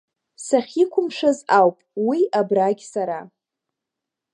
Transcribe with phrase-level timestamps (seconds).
[0.45, 3.19] Сахьиқәымшәаз ауп, уи абрагь сара…